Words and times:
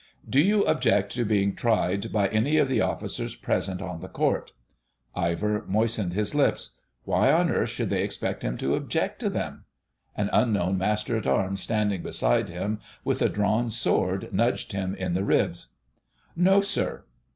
"Do 0.27 0.39
you 0.39 0.65
object 0.65 1.11
to 1.11 1.23
being 1.25 1.55
tried 1.55 2.11
by 2.11 2.27
any 2.29 2.57
of 2.57 2.67
the 2.67 2.81
Officers 2.81 3.35
present 3.35 3.83
on 3.83 3.99
the 3.99 4.07
Court?" 4.07 4.51
Ivor 5.15 5.63
moistened 5.67 6.13
his 6.13 6.33
lips; 6.33 6.71
why 7.03 7.31
on 7.31 7.51
earth 7.51 7.69
should 7.69 7.91
they 7.91 8.01
expect 8.01 8.41
him 8.41 8.57
to 8.57 8.73
object 8.73 9.19
to 9.19 9.29
them? 9.29 9.65
An 10.17 10.31
unknown 10.33 10.79
Master 10.79 11.17
at 11.17 11.27
Arms 11.27 11.61
standing 11.61 12.01
beside 12.01 12.49
him 12.49 12.79
with 13.03 13.21
a 13.21 13.29
drawn 13.29 13.69
sword 13.69 14.33
nudged 14.33 14.71
him 14.71 14.95
in 14.95 15.13
the 15.13 15.23
ribs. 15.23 15.67
"No, 16.35 16.61
sir." 16.61 17.05